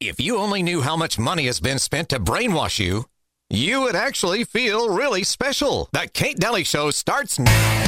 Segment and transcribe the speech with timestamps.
[0.00, 3.06] If you only knew how much money has been spent to brainwash you,
[3.50, 5.88] you would actually feel really special.
[5.90, 7.84] The Kate Dalley Show starts now.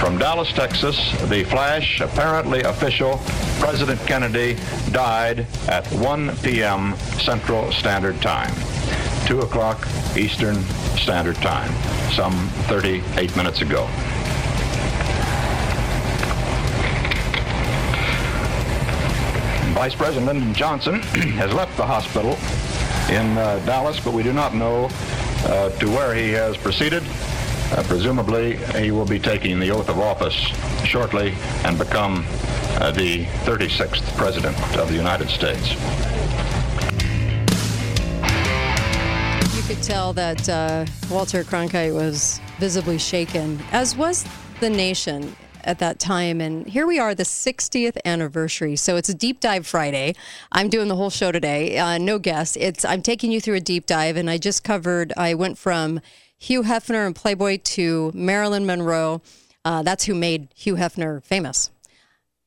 [0.00, 0.96] From Dallas, Texas,
[1.28, 3.20] the flash, apparently official,
[3.58, 4.56] President Kennedy
[4.92, 6.96] died at 1 p.m.
[7.20, 8.54] Central Standard Time,
[9.26, 9.86] 2 o'clock
[10.16, 10.62] Eastern
[10.96, 11.70] Standard Time,
[12.12, 12.32] some
[12.68, 13.86] 38 minutes ago.
[19.76, 20.94] Vice President Lyndon Johnson
[21.36, 22.30] has left the hospital
[23.14, 24.88] in uh, Dallas, but we do not know
[25.44, 27.02] uh, to where he has proceeded.
[27.72, 30.32] Uh, presumably, he will be taking the oath of office
[30.86, 31.34] shortly
[31.66, 32.24] and become
[32.80, 35.72] uh, the 36th President of the United States.
[39.54, 44.26] You could tell that uh, Walter Cronkite was visibly shaken, as was
[44.60, 46.40] the nation at that time.
[46.40, 48.76] And here we are, the 60th anniversary.
[48.76, 50.14] So it's a deep dive Friday.
[50.52, 51.76] I'm doing the whole show today.
[51.76, 52.56] Uh, no guests.
[52.58, 55.12] It's I'm taking you through a deep dive, and I just covered.
[55.16, 56.00] I went from
[56.38, 59.20] Hugh Hefner and Playboy to Marilyn Monroe.
[59.64, 61.70] Uh, that's who made Hugh Hefner famous.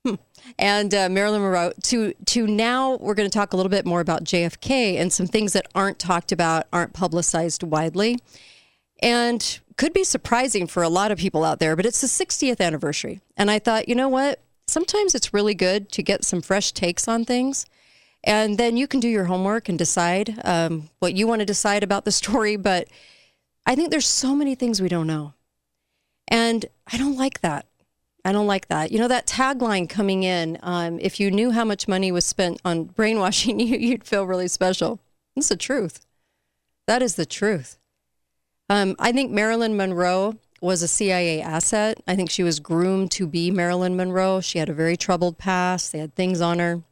[0.06, 0.16] Hmm.
[0.58, 4.00] And uh, Marilyn Monroe to to now we're going to talk a little bit more
[4.00, 8.18] about JFK and some things that aren't talked about, aren't publicized widely,
[9.02, 12.60] and could be surprising for a lot of people out there, but it's the 60th
[12.60, 13.22] anniversary.
[13.38, 14.42] And I thought, you know what?
[14.68, 17.66] Sometimes it's really good to get some fresh takes on things.
[18.22, 21.82] And then you can do your homework and decide um, what you want to decide
[21.82, 22.58] about the story.
[22.58, 22.90] But
[23.66, 25.34] I think there's so many things we don't know.
[26.28, 27.66] And I don't like that.
[28.26, 28.92] I don't like that.
[28.92, 32.60] You know, that tagline coming in um, if you knew how much money was spent
[32.66, 35.00] on brainwashing you, you'd feel really special.
[35.38, 36.06] It's the truth.
[36.86, 37.79] That is the truth.
[38.70, 42.02] Um, I think Marilyn Monroe was a CIA asset.
[42.08, 44.42] I think she was groomed to be Marilyn Monroe.
[44.42, 45.92] She had a very troubled past.
[45.92, 46.84] They had things on her,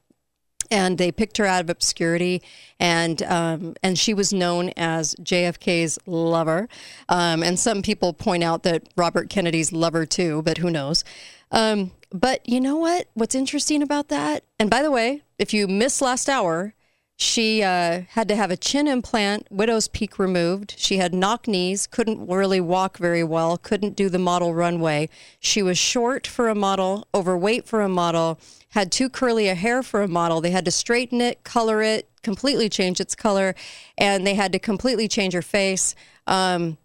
[0.72, 2.42] and they picked her out of obscurity.
[2.80, 6.68] And um, and she was known as JFK's lover.
[7.10, 11.04] Um, and some people point out that Robert Kennedy's lover too, but who knows?
[11.52, 13.08] Um, but you know what?
[13.14, 14.44] What's interesting about that?
[14.60, 16.74] And by the way, if you missed last hour,
[17.20, 20.76] she uh, had to have a chin implant, widow's peak removed.
[20.78, 25.10] She had knock knees, couldn't really walk very well, couldn't do the model runway.
[25.40, 28.40] She was short for a model, overweight for a model,
[28.70, 30.42] had too curly a hair for a model.
[30.42, 33.56] They had to straighten it, color it, completely change its color,
[33.98, 35.96] and they had to completely change her face.
[36.28, 36.78] Um,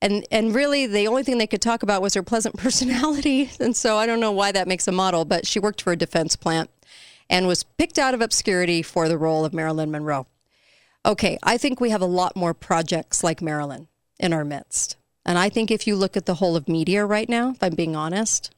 [0.00, 3.50] and and really, the only thing they could talk about was her pleasant personality.
[3.58, 5.96] And so I don't know why that makes a model, but she worked for a
[5.96, 6.70] defense plant
[7.28, 10.26] and was picked out of obscurity for the role of Marilyn Monroe.
[11.06, 14.96] Okay, I think we have a lot more projects like Marilyn in our midst.
[15.26, 17.74] And I think if you look at the whole of media right now, if I'm
[17.74, 18.54] being honest,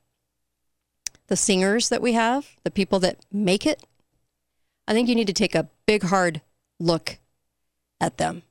[1.29, 3.83] the singers that we have, the people that make it,
[4.87, 6.41] I think you need to take a big, hard
[6.79, 7.19] look
[8.01, 8.43] at them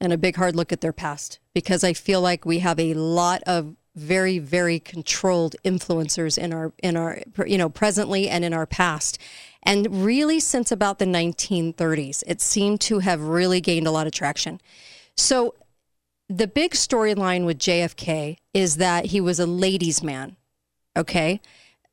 [0.00, 2.94] and a big, hard look at their past because I feel like we have a
[2.94, 8.54] lot of very very controlled influencers in our in our you know presently and in
[8.54, 9.18] our past
[9.62, 14.12] and really, since about the 1930s, it seemed to have really gained a lot of
[14.12, 14.60] traction.
[15.16, 15.54] So,
[16.28, 20.36] the big storyline with JFK is that he was a ladies' man.
[20.96, 21.40] Okay.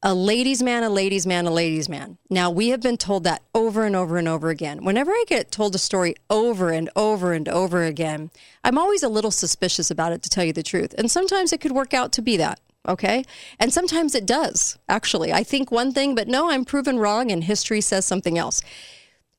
[0.03, 2.19] A ladies' man, a ladies' man, a ladies' man.
[2.29, 4.85] Now, we have been told that over and over and over again.
[4.85, 8.29] Whenever I get told a story over and over and over again,
[8.63, 10.93] I'm always a little suspicious about it, to tell you the truth.
[10.97, 12.59] And sometimes it could work out to be that.
[12.87, 13.25] Okay.
[13.59, 15.33] And sometimes it does, actually.
[15.33, 18.61] I think one thing, but no, I'm proven wrong and history says something else.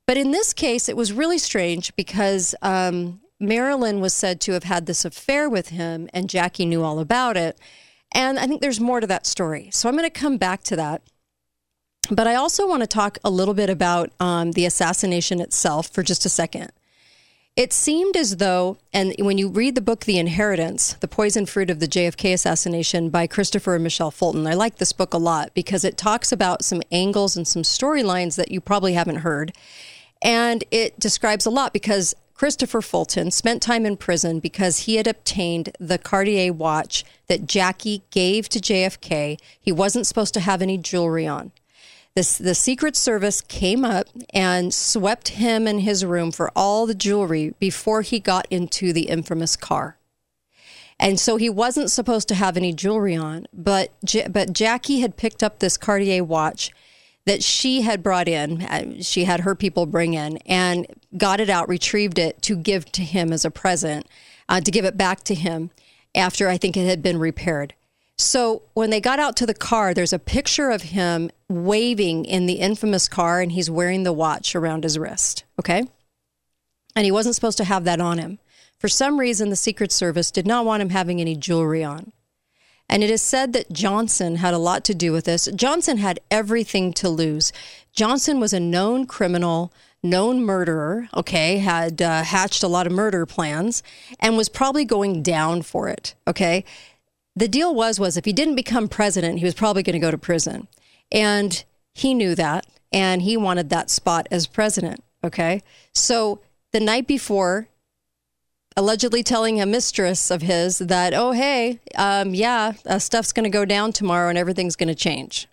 [0.06, 4.64] But in this case, it was really strange because um, Marilyn was said to have
[4.64, 7.58] had this affair with him and Jackie knew all about it.
[8.12, 9.70] And I think there's more to that story.
[9.72, 11.02] So I'm going to come back to that.
[12.10, 16.02] But I also want to talk a little bit about um, the assassination itself for
[16.02, 16.72] just a second.
[17.58, 21.70] It seemed as though, and when you read the book, The Inheritance, The Poison Fruit
[21.70, 25.54] of the JFK Assassination by Christopher and Michelle Fulton, I like this book a lot
[25.54, 29.52] because it talks about some angles and some storylines that you probably haven't heard.
[30.22, 35.08] And it describes a lot because Christopher Fulton spent time in prison because he had
[35.08, 39.36] obtained the Cartier watch that Jackie gave to JFK.
[39.60, 41.50] He wasn't supposed to have any jewelry on.
[42.18, 47.54] The Secret Service came up and swept him and his room for all the jewelry
[47.58, 49.98] before he got into the infamous car.
[51.00, 53.92] And so he wasn't supposed to have any jewelry on, but
[54.30, 56.72] but Jackie had picked up this Cartier watch
[57.24, 58.62] that she had brought in.
[58.62, 60.86] Uh, she had her people bring in and
[61.16, 64.06] got it out, retrieved it to give to him as a present,
[64.48, 65.70] uh, to give it back to him
[66.14, 67.74] after I think it had been repaired.
[68.18, 72.46] So when they got out to the car, there's a picture of him waving in
[72.46, 75.44] the infamous car, and he's wearing the watch around his wrist.
[75.58, 75.84] Okay.
[76.96, 78.40] And he wasn't supposed to have that on him.
[78.78, 82.12] For some reason, the Secret Service did not want him having any jewelry on.
[82.88, 85.48] And it is said that Johnson had a lot to do with this.
[85.54, 87.52] Johnson had everything to lose.
[87.92, 89.72] Johnson was a known criminal,
[90.02, 93.82] known murderer, okay, had uh, hatched a lot of murder plans
[94.18, 96.64] and was probably going down for it, okay?
[97.38, 100.10] The deal was was if he didn't become president, he was probably going to go
[100.10, 100.66] to prison.
[101.12, 101.64] And
[101.94, 105.62] he knew that and he wanted that spot as president, okay?
[105.94, 106.40] So
[106.72, 107.68] the night before
[108.76, 113.50] allegedly telling a mistress of his that, oh, hey, um, yeah, uh, stuff's going to
[113.50, 115.46] go down tomorrow and everything's going to change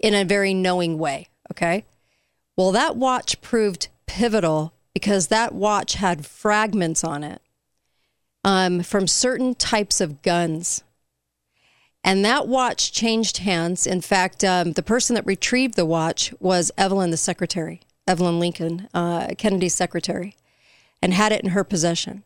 [0.00, 1.26] in a very knowing way.
[1.50, 1.84] Okay.
[2.56, 7.42] Well, that watch proved pivotal because that watch had fragments on it
[8.44, 10.84] um, from certain types of guns.
[12.02, 13.86] And that watch changed hands.
[13.86, 18.88] In fact, um, the person that retrieved the watch was Evelyn, the secretary, Evelyn Lincoln,
[18.94, 20.34] uh, Kennedy's secretary,
[21.02, 22.24] and had it in her possession.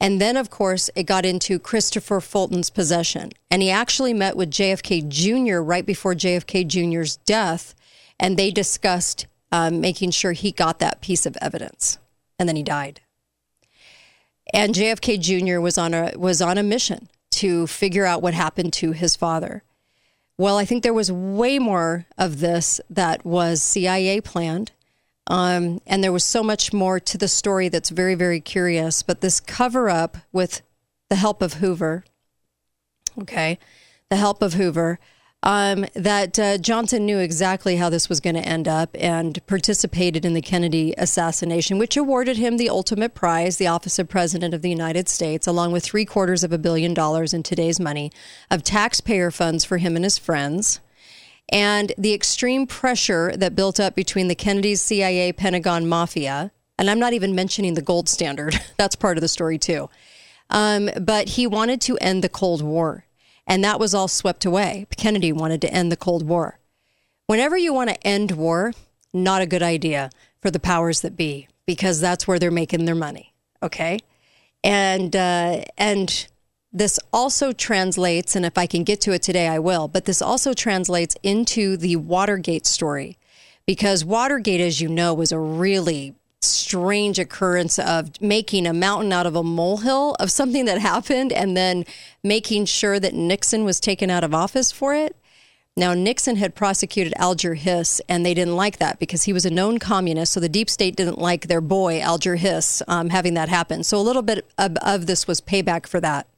[0.00, 3.32] And then, of course, it got into Christopher Fulton's possession.
[3.50, 5.58] And he actually met with JFK Jr.
[5.58, 7.74] right before JFK Jr.'s death.
[8.18, 11.98] And they discussed um, making sure he got that piece of evidence.
[12.38, 13.00] And then he died.
[14.52, 15.60] And JFK Jr.
[15.60, 19.62] was on a was on a mission to figure out what happened to his father.
[20.36, 24.72] Well, I think there was way more of this that was CIA planned.
[25.26, 29.02] Um, and there was so much more to the story that's very, very curious.
[29.02, 30.62] But this cover up with
[31.08, 32.04] the help of Hoover,
[33.20, 33.58] okay,
[34.10, 34.98] the help of Hoover,
[35.44, 40.24] um, that uh, Johnson knew exactly how this was going to end up and participated
[40.24, 44.62] in the Kennedy assassination, which awarded him the ultimate prize, the office of President of
[44.62, 48.10] the United States, along with three quarters of a billion dollars in today's money
[48.50, 50.80] of taxpayer funds for him and his friends
[51.50, 56.52] and the extreme pressure that built up between the Kennedys, CIA, Pentagon, Mafia.
[56.78, 58.58] And I'm not even mentioning the gold standard.
[58.78, 59.88] That's part of the story, too.
[60.50, 63.04] Um, but he wanted to end the Cold War,
[63.46, 64.86] and that was all swept away.
[64.96, 66.58] Kennedy wanted to end the Cold War.
[67.26, 68.72] Whenever you want to end war,
[69.12, 70.10] not a good idea
[70.40, 73.32] for the powers that be, because that's where they're making their money.
[73.62, 73.98] Okay.
[74.62, 76.26] And, uh, and,
[76.76, 80.20] this also translates, and if I can get to it today, I will, but this
[80.20, 83.16] also translates into the Watergate story
[83.64, 89.26] because Watergate, as you know, was a really strange occurrence of making a mountain out
[89.26, 91.84] of a molehill of something that happened and then
[92.22, 95.16] making sure that Nixon was taken out of office for it.
[95.76, 99.50] Now, Nixon had prosecuted Alger Hiss, and they didn't like that because he was a
[99.50, 100.32] known communist.
[100.32, 103.82] So the deep state didn't like their boy, Alger Hiss, um, having that happen.
[103.82, 106.28] So a little bit of, of this was payback for that.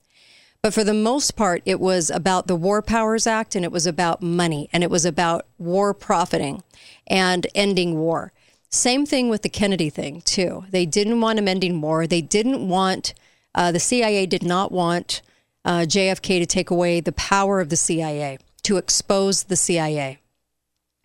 [0.62, 3.86] But for the most part, it was about the War Powers Act and it was
[3.86, 6.62] about money and it was about war profiting
[7.06, 8.32] and ending war.
[8.70, 10.64] Same thing with the Kennedy thing, too.
[10.70, 12.06] They didn't want him ending war.
[12.06, 13.14] They didn't want,
[13.54, 15.22] uh, the CIA did not want
[15.64, 20.18] uh, JFK to take away the power of the CIA, to expose the CIA.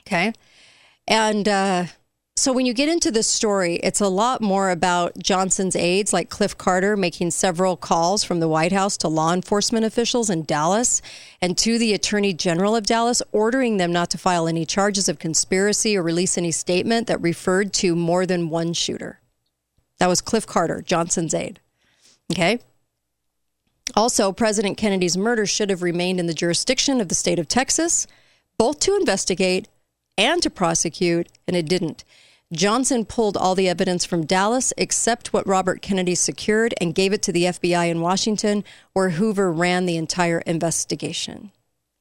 [0.02, 0.34] Okay.
[1.08, 1.86] And, uh,
[2.42, 6.32] so when you get into this story, it's a lot more about Johnson's aides, like
[6.32, 11.04] Cliff Carter, making several calls from the White House to law enforcement officials in Dallas
[11.40, 15.20] and to the Attorney General of Dallas, ordering them not to file any charges of
[15.20, 19.20] conspiracy or release any statement that referred to more than one shooter.
[20.00, 21.60] That was Cliff Carter, Johnson's aide.
[22.32, 22.60] Okay.
[23.96, 28.08] Also, President Kennedy's murder should have remained in the jurisdiction of the state of Texas,
[28.58, 29.68] both to investigate
[30.18, 32.04] and to prosecute, and it didn't.
[32.54, 37.22] Johnson pulled all the evidence from Dallas except what Robert Kennedy secured and gave it
[37.24, 41.52] to the FBI in Washington, where Hoover ran the entire investigation,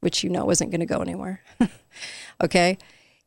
[0.00, 1.42] which you know wasn't going to go anywhere.
[2.42, 2.78] okay.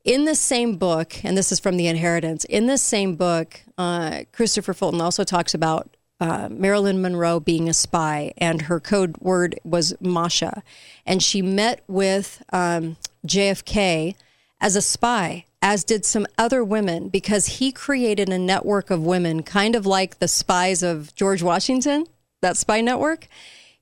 [0.03, 4.24] In the same book, and this is from The Inheritance, in this same book, uh,
[4.34, 9.58] Christopher Fulton also talks about uh, Marilyn Monroe being a spy, and her code word
[9.63, 10.62] was Masha.
[11.06, 14.15] And she met with um, JFK
[14.60, 19.41] as a spy as did some other women, because he created a network of women,
[19.41, 22.05] kind of like the spies of George Washington,
[22.41, 23.29] that spy network.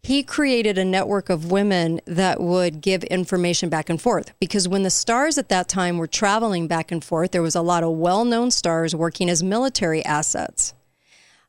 [0.03, 4.31] He created a network of women that would give information back and forth.
[4.39, 7.61] Because when the stars at that time were traveling back and forth, there was a
[7.61, 10.75] lot of well known stars working as military assets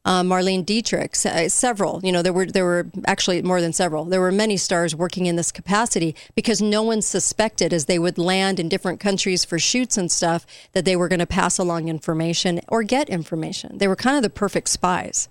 [0.04, 2.00] um, Marlene Dietrich, uh, several.
[2.02, 4.04] You know, there were there were actually more than several.
[4.04, 8.18] There were many stars working in this capacity because no one suspected as they would
[8.18, 11.88] land in different countries for shoots and stuff that they were going to pass along
[11.88, 13.78] information or get information.
[13.78, 15.28] They were kind of the perfect spies.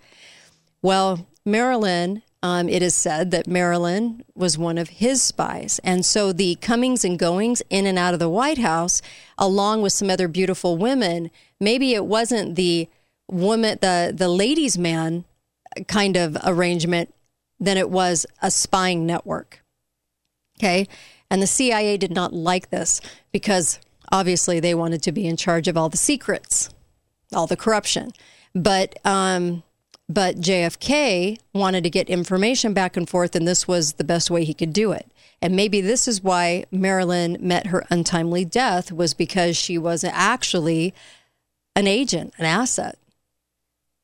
[0.81, 5.79] Well, Marilyn um, it is said that Marilyn was one of his spies.
[5.83, 9.01] And so the comings and goings in and out of the White House,
[9.37, 12.89] along with some other beautiful women, maybe it wasn't the
[13.31, 15.25] woman, the, the ladies' man
[15.87, 17.13] kind of arrangement,
[17.59, 19.63] than it was a spying network.
[20.59, 20.87] Okay.
[21.29, 22.99] And the CIA did not like this
[23.31, 23.79] because
[24.11, 26.69] obviously they wanted to be in charge of all the secrets,
[27.33, 28.11] all the corruption.
[28.53, 29.63] But, um,
[30.09, 34.43] but JFK wanted to get information back and forth, and this was the best way
[34.43, 35.09] he could do it.
[35.41, 40.93] And maybe this is why Marilyn met her untimely death was because she was actually
[41.75, 42.97] an agent, an asset.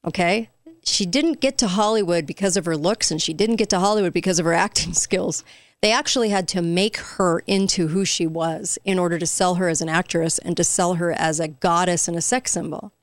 [0.07, 0.49] Okay?
[0.83, 4.13] She didn't get to Hollywood because of her looks and she didn't get to Hollywood
[4.13, 5.43] because of her acting skills.
[5.81, 9.69] They actually had to make her into who she was in order to sell her
[9.69, 12.93] as an actress and to sell her as a goddess and a sex symbol.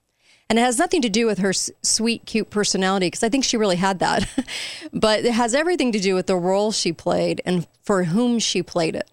[0.51, 3.57] And it has nothing to do with her sweet, cute personality, because I think she
[3.57, 4.29] really had that.
[4.93, 8.63] but it has everything to do with the role she played and for whom she
[8.63, 9.11] played it.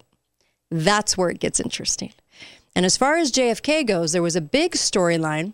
[0.70, 2.12] That's where it gets interesting.
[2.74, 5.52] And as far as JFK goes, there was a big storyline,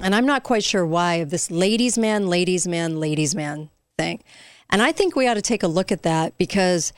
[0.00, 4.22] and I'm not quite sure why, of this ladies' man, ladies' man, ladies' man thing.
[4.70, 6.92] And I think we ought to take a look at that because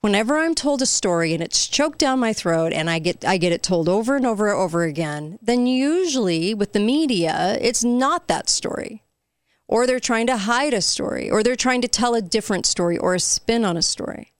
[0.00, 3.38] whenever I'm told a story and it's choked down my throat and I get I
[3.38, 7.84] get it told over and over and over again, then usually with the media, it's
[7.84, 9.02] not that story.
[9.68, 12.98] Or they're trying to hide a story, or they're trying to tell a different story
[12.98, 14.34] or a spin on a story.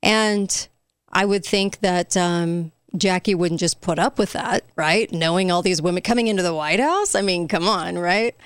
[0.00, 0.68] And
[1.10, 5.10] I would think that um, Jackie wouldn't just put up with that, right?
[5.12, 7.14] Knowing all these women coming into the White House.
[7.14, 8.36] I mean, come on, right?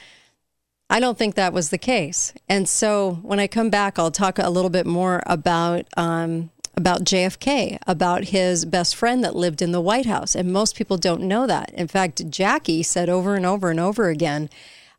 [0.91, 2.35] I don't think that was the case.
[2.49, 7.05] And so when I come back, I'll talk a little bit more about um, about
[7.05, 10.35] JFK, about his best friend that lived in the White House.
[10.35, 11.71] And most people don't know that.
[11.75, 14.51] In fact, Jackie said over and over and over again,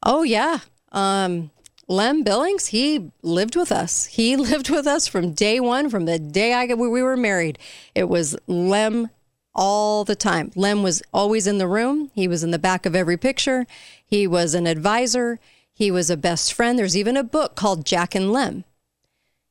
[0.04, 0.60] "Oh yeah,
[0.92, 1.52] um,
[1.88, 4.06] Lem Billings, he lived with us.
[4.06, 7.60] He lived with us from day one, from the day I we were married.
[7.94, 9.10] It was Lem
[9.56, 10.52] all the time.
[10.56, 12.12] Lem was always in the room.
[12.14, 13.66] He was in the back of every picture.
[14.06, 15.40] He was an advisor.
[15.74, 16.78] He was a best friend.
[16.78, 18.64] There's even a book called Jack and Lem.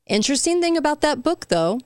[0.06, 1.80] Interesting thing about that book, though,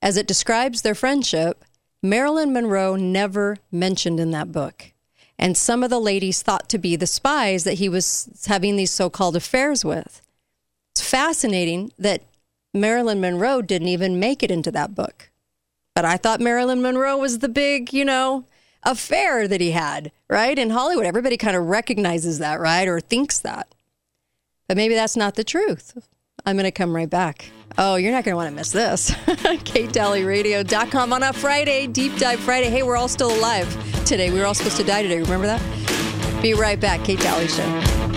[0.00, 1.64] as it describes their friendship,
[2.02, 4.92] Marilyn Monroe never mentioned in that book.
[5.38, 8.90] And some of the ladies thought to be the spies that he was having these
[8.90, 10.22] so called affairs with.
[10.92, 12.22] It's fascinating that
[12.74, 15.27] Marilyn Monroe didn't even make it into that book.
[15.98, 18.44] But I thought Marilyn Monroe was the big, you know,
[18.84, 20.56] affair that he had, right?
[20.56, 22.86] In Hollywood, everybody kind of recognizes that, right?
[22.86, 23.74] Or thinks that.
[24.68, 25.98] But maybe that's not the truth.
[26.46, 27.50] I'm going to come right back.
[27.76, 29.10] Oh, you're not going to want to miss this.
[29.26, 32.70] KateDalleyRadio.com on a Friday, Deep Dive Friday.
[32.70, 33.66] Hey, we're all still alive
[34.04, 34.30] today.
[34.30, 35.18] We were all supposed to die today.
[35.18, 36.40] Remember that?
[36.40, 37.02] Be right back.
[37.02, 38.07] Kate Dalley Show.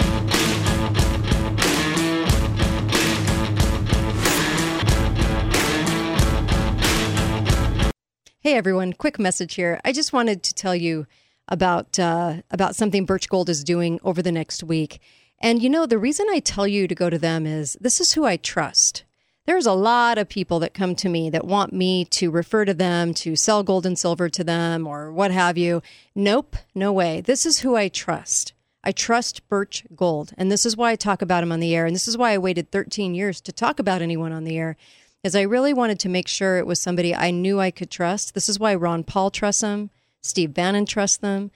[8.44, 9.80] Hey everyone, quick message here.
[9.86, 11.06] I just wanted to tell you
[11.48, 15.00] about uh, about something Birch Gold is doing over the next week.
[15.40, 18.14] And you know, the reason I tell you to go to them is this is
[18.14, 19.04] who I trust.
[19.46, 22.74] There's a lot of people that come to me that want me to refer to
[22.74, 25.84] them, to sell gold and silver to them, or what have you.
[26.16, 27.22] Nope, no way.
[27.22, 28.54] This is who I trust.
[28.84, 30.34] I trust Birch Gold.
[30.36, 31.86] And this is why I talk about them on the air.
[31.86, 34.78] And this is why I waited 13 years to talk about anyone on the air,
[35.24, 38.34] is I really wanted to make sure it was somebody I knew I could trust.
[38.34, 39.90] This is why Ron Paul trusts them,
[40.22, 41.52] Steve Bannon trusts them.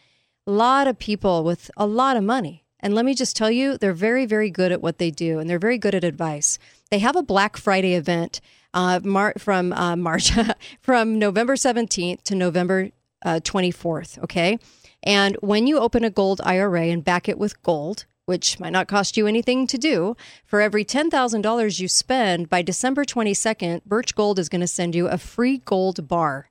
[0.47, 3.79] A lot of people with a lot of money and let me just tell you,
[3.79, 6.59] they're very, very good at what they do, and they're very good at advice.
[6.91, 8.41] They have a Black Friday event
[8.75, 10.31] uh, Mar- from uh, March,
[10.81, 12.91] from November 17th to November
[13.23, 14.19] uh, 24th.
[14.19, 14.59] Okay.
[15.01, 18.87] And when you open a gold IRA and back it with gold, which might not
[18.87, 20.15] cost you anything to do,
[20.45, 25.07] for every $10,000 you spend by December 22nd, Birch Gold is going to send you
[25.07, 26.49] a free gold bar.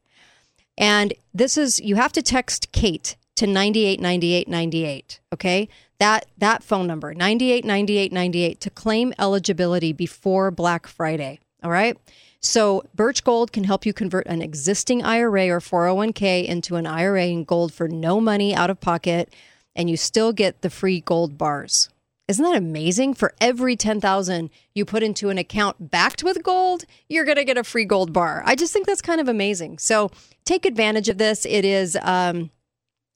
[0.77, 5.21] And this is, you have to text Kate to 989898.
[5.33, 11.41] Okay that that phone number 989898 to claim eligibility before Black Friday.
[11.63, 11.97] All right.
[12.41, 17.27] So Birch Gold can help you convert an existing IRA or 401k into an IRA
[17.27, 19.33] in gold for no money out of pocket,
[19.77, 21.89] and you still get the free gold bars.
[22.27, 23.15] Isn't that amazing?
[23.15, 27.59] For every 10,000 you put into an account backed with gold, you're going to get
[27.59, 28.43] a free gold bar.
[28.47, 29.79] I just think that's kind of amazing.
[29.79, 30.11] So
[30.45, 31.45] take advantage of this.
[31.45, 32.51] It is um,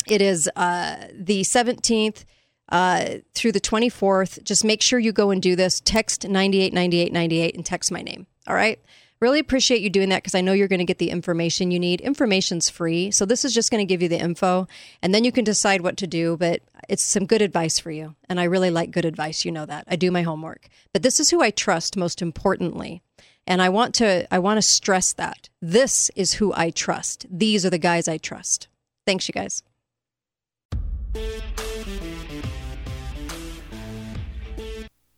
[0.07, 2.25] it is uh, the 17th
[2.71, 4.43] uh, through the 24th.
[4.43, 5.81] Just make sure you go and do this.
[5.81, 8.27] Text 989898 and text my name.
[8.47, 8.79] All right.
[9.21, 11.81] Really appreciate you doing that because I know you're going to get the information you
[11.81, 12.01] need.
[12.01, 13.11] Information's free.
[13.11, 14.69] So this is just going to give you the info
[15.03, 16.37] and then you can decide what to do.
[16.37, 18.15] But it's some good advice for you.
[18.29, 19.45] And I really like good advice.
[19.45, 19.85] You know that.
[19.89, 20.69] I do my homework.
[20.93, 23.03] But this is who I trust most importantly.
[23.47, 25.49] And I want to I want to stress that.
[25.61, 27.27] This is who I trust.
[27.31, 28.69] These are the guys I trust.
[29.05, 29.63] Thanks, you guys.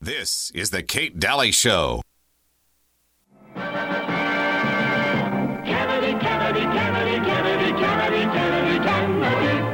[0.01, 2.01] This is the Kate Dalley Show.
[6.91, 9.71] Kennedy, Kennedy, Kennedy, Kennedy, Kennedy,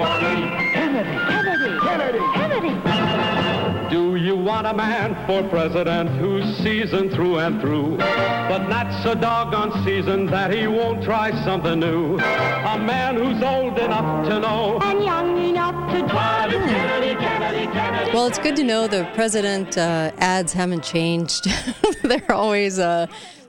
[0.75, 3.89] Kennedy, Kennedy, Kennedy, Kennedy, Kennedy.
[3.89, 9.15] Do you want a man for president who's seasoned through and through, but not so
[9.15, 12.17] doggone seasoned that he won't try something new?
[12.17, 18.11] A man who's old enough to know And young enough to try Kennedy, Kennedy, Kennedy.
[18.13, 21.49] Well, it's good to know the president uh, ads haven't changed.
[22.03, 23.07] They're always uh,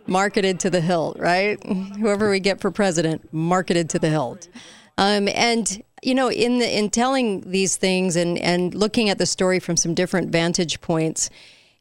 [0.08, 1.62] marketed to the hilt, right?
[1.64, 4.48] Whoever we get for president, marketed to the hilt.
[4.98, 9.26] Um, and you know, in the in telling these things and and looking at the
[9.26, 11.30] story from some different vantage points,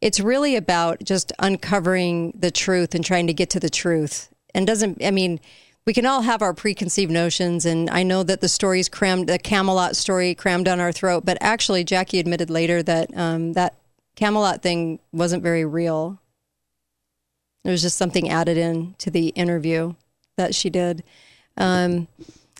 [0.00, 4.30] it's really about just uncovering the truth and trying to get to the truth.
[4.54, 5.40] And doesn't I mean,
[5.87, 9.38] we can all have our preconceived notions, and I know that the story's crammed, the
[9.38, 11.25] Camelot story crammed down our throat.
[11.25, 13.76] But actually, Jackie admitted later that um, that
[14.16, 16.21] Camelot thing wasn't very real.
[17.66, 19.94] There was just something added in to the interview
[20.37, 21.02] that she did.
[21.56, 22.06] Um,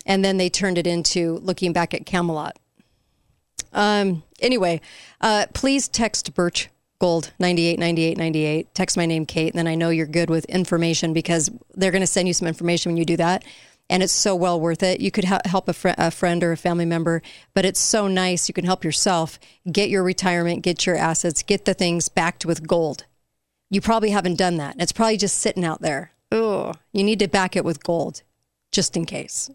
[0.05, 2.57] and then they turned it into looking back at Camelot.
[3.71, 4.81] Um, anyway,
[5.21, 6.67] uh, please text Birch
[6.99, 8.75] Gold 98 98 98.
[8.75, 12.01] Text my name, Kate, and then I know you're good with information because they're going
[12.01, 13.45] to send you some information when you do that.
[13.89, 14.99] And it's so well worth it.
[14.99, 17.21] You could ha- help a, fr- a friend or a family member,
[17.53, 18.49] but it's so nice.
[18.49, 19.39] You can help yourself
[19.71, 23.05] get your retirement, get your assets, get the things backed with gold.
[23.69, 24.75] You probably haven't done that.
[24.79, 26.11] It's probably just sitting out there.
[26.31, 28.23] Oh, you need to back it with gold
[28.71, 29.49] just in case.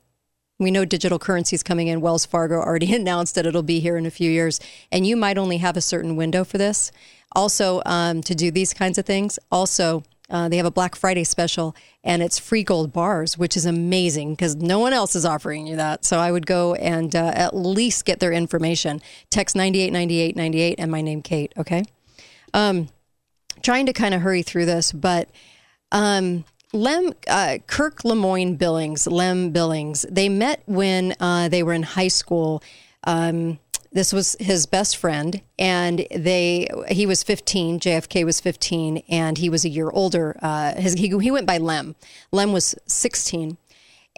[0.58, 2.00] We know digital currency is coming in.
[2.00, 5.38] Wells Fargo already announced that it'll be here in a few years, and you might
[5.38, 6.92] only have a certain window for this.
[7.34, 9.38] Also, um, to do these kinds of things.
[9.50, 13.66] Also, uh, they have a Black Friday special, and it's free gold bars, which is
[13.66, 16.04] amazing because no one else is offering you that.
[16.04, 19.02] So I would go and uh, at least get their information.
[19.30, 21.52] Text 989898 and my name, Kate.
[21.58, 21.84] Okay.
[22.54, 22.88] Um,
[23.62, 25.28] trying to kind of hurry through this, but
[25.90, 31.82] um, Lem uh, Kirk Lemoyne Billings, Lem Billings, they met when uh, they were in
[31.82, 32.62] high school.
[33.04, 33.58] Um,
[33.92, 37.78] this was his best friend, and they he was 15.
[37.80, 40.38] JFK was 15, and he was a year older.
[40.40, 41.94] Uh, his, he he went by Lem.
[42.30, 43.58] Lem was 16.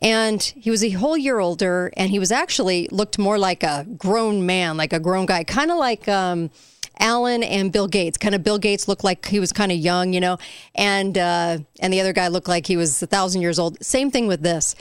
[0.03, 3.87] And he was a whole year older, and he was actually looked more like a
[3.97, 6.51] grown man, like a grown guy, kind of like um,
[6.99, 8.19] Alan and Bill Gates.
[8.19, 10.39] Kind of Bill Gates looked like he was kind of young, you know,
[10.75, 13.83] and uh, and the other guy looked like he was a thousand years old.
[13.85, 14.75] Same thing with this.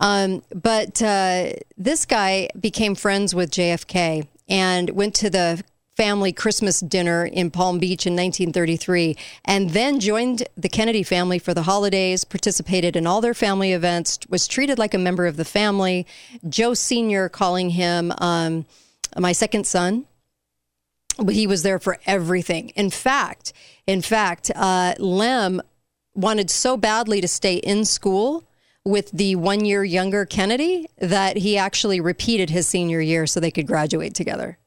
[0.00, 5.62] Um, but uh, this guy became friends with JFK and went to the
[5.96, 11.52] family Christmas dinner in Palm Beach in 1933, and then joined the Kennedy family for
[11.54, 15.44] the holidays, participated in all their family events, was treated like a member of the
[15.44, 16.06] family.
[16.48, 17.28] Joe Sr.
[17.28, 18.64] calling him um,
[19.18, 20.06] my second son
[21.18, 22.70] but he was there for everything.
[22.70, 23.52] In fact,
[23.86, 25.60] in fact, uh, Lem
[26.14, 28.44] wanted so badly to stay in school
[28.84, 33.50] with the one year younger Kennedy that he actually repeated his senior year so they
[33.50, 34.58] could graduate together.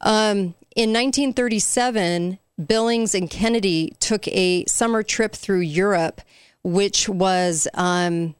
[0.00, 6.20] Um, in 1937, Billings and Kennedy took a summer trip through Europe,
[6.62, 8.34] which was um,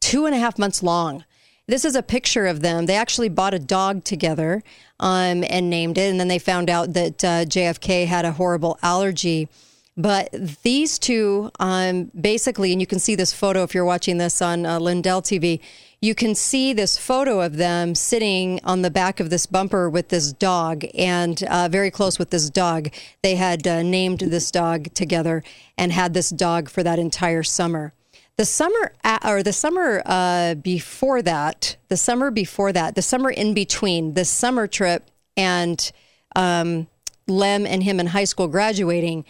[0.00, 1.24] two and a half months long.
[1.68, 2.86] This is a picture of them.
[2.86, 4.62] They actually bought a dog together
[4.98, 6.10] um, and named it.
[6.10, 9.50] And then they found out that uh, JFK had a horrible allergy.
[9.94, 10.30] But
[10.62, 14.64] these two, um, basically, and you can see this photo if you're watching this on
[14.64, 15.60] uh, Lindell TV,
[16.00, 20.08] you can see this photo of them sitting on the back of this bumper with
[20.08, 22.88] this dog and uh, very close with this dog.
[23.22, 25.42] They had uh, named this dog together
[25.76, 27.92] and had this dog for that entire summer.
[28.38, 33.30] The summer a- or the summer uh, before that, the summer before that, the summer
[33.30, 35.90] in between the summer trip and
[36.36, 36.86] um,
[37.26, 39.24] Lem and him in high school graduating,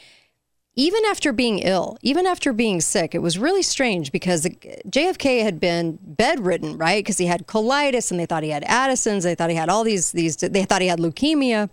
[0.76, 5.58] even after being ill, even after being sick, it was really strange because JFK had
[5.58, 7.02] been bedridden, right?
[7.02, 9.24] Because he had colitis, and they thought he had Addison's.
[9.24, 10.36] They thought he had all these these.
[10.36, 11.70] They thought he had leukemia,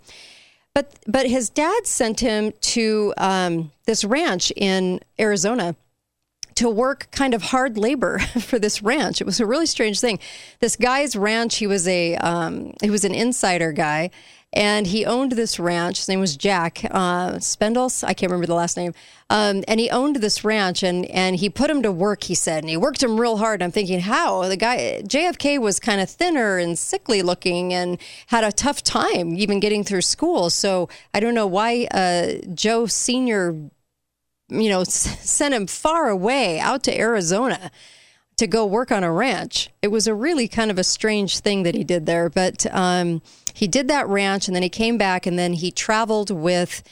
[0.74, 5.76] but but his dad sent him to um, this ranch in Arizona
[6.56, 9.20] to work kind of hard labor for this ranch.
[9.20, 10.18] It was a really strange thing.
[10.60, 14.10] This guy's ranch, he was a um, he was an insider guy,
[14.52, 15.98] and he owned this ranch.
[15.98, 18.02] His name was Jack uh, Spendles.
[18.02, 18.94] I can't remember the last name.
[19.28, 22.24] Um, and he owned this ranch, and and he put him to work.
[22.24, 23.62] He said, and he worked him real hard.
[23.62, 28.44] I'm thinking, how the guy JFK was kind of thinner and sickly looking, and had
[28.44, 30.48] a tough time even getting through school.
[30.48, 33.54] So I don't know why uh, Joe Senior,
[34.48, 37.70] you know, sent him far away out to Arizona
[38.36, 39.70] to go work on a ranch.
[39.82, 43.22] It was a really kind of a strange thing that he did there, but um,
[43.54, 46.82] he did that ranch and then he came back and then he traveled with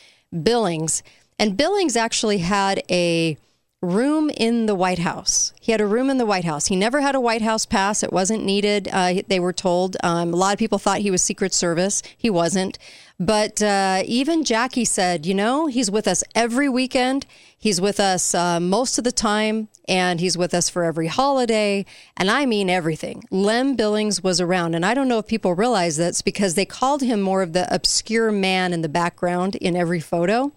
[0.43, 1.03] Billings.
[1.39, 3.37] And Billings actually had a
[3.83, 5.53] room in the White House.
[5.61, 6.67] He had a room in the White House.
[6.67, 8.03] He never had a White House pass.
[8.03, 8.89] It wasn't needed.
[8.91, 9.97] Uh, they were told.
[10.03, 12.03] Um, a lot of people thought he was Secret Service.
[12.17, 12.79] He wasn't.
[13.21, 17.27] But uh, even Jackie said, you know, he's with us every weekend.
[17.57, 21.87] He's with us uh, most of the time, and he's with us for every holiday.
[22.17, 23.25] And I mean everything.
[23.31, 24.75] Lem Billings was around.
[24.75, 27.73] And I don't know if people realize that's because they called him more of the
[27.73, 30.53] obscure man in the background in every photo.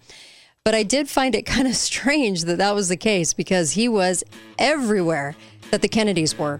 [0.64, 3.88] But I did find it kind of strange that that was the case because he
[3.88, 4.24] was
[4.58, 5.36] everywhere
[5.70, 6.58] that the Kennedys were.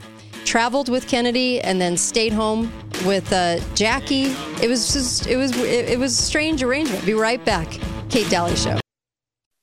[0.49, 2.73] Traveled with Kennedy and then stayed home
[3.05, 4.35] with uh, Jackie.
[4.63, 7.05] It was just, it was, it, it was a strange arrangement.
[7.05, 7.69] Be right back.
[8.09, 8.81] Kate Dalley Show.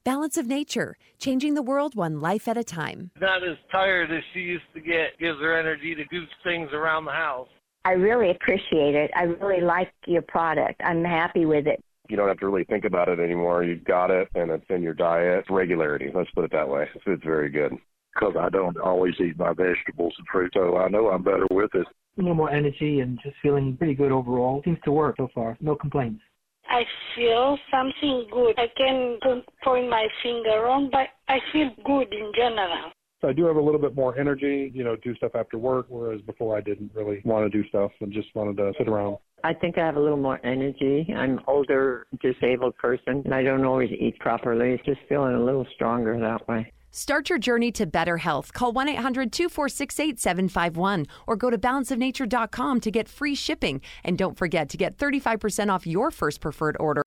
[0.03, 3.09] Balance of Nature, changing the world one life at a time.
[3.19, 5.17] not as tired as she used to get.
[5.19, 7.49] Gives her energy to do things around the house.
[7.83, 9.09] I really appreciate it.
[9.15, 10.81] I really like your product.
[10.83, 11.83] I'm happy with it.
[12.09, 13.63] You don't have to really think about it anymore.
[13.63, 15.45] You've got it, and it's in your diet.
[15.49, 16.11] Regularity.
[16.13, 16.87] Let's put it that way.
[16.93, 17.73] The food's very good.
[18.15, 21.75] Because I don't always eat my vegetables and fruit, so I know I'm better with
[21.75, 21.85] it.
[22.17, 24.61] A little more energy and just feeling pretty good overall.
[24.63, 25.57] Seems to work so far.
[25.59, 26.21] No complaints.
[26.69, 26.83] I
[27.15, 28.55] feel something good.
[28.57, 29.19] I can
[29.63, 32.91] point my finger on, but I feel good in general.
[33.21, 35.87] So I do have a little bit more energy, you know, do stuff after work,
[35.89, 39.17] whereas before I didn't really want to do stuff and just wanted to sit around.
[39.43, 41.13] I think I have a little more energy.
[41.15, 44.81] I'm older, disabled person, and I don't always eat properly.
[44.85, 46.71] Just feeling a little stronger that way.
[46.95, 48.53] Start your journey to better health.
[48.53, 53.81] Call 1 800 246 8751 or go to balanceofnature.com to get free shipping.
[54.05, 57.03] And don't forget to get 35% off your first preferred order.